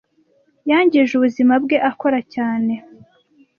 Yangije 0.69 1.11
ubuzima 1.15 1.53
bwe 1.63 1.77
akora 1.89 2.19
cyane. 2.33 2.73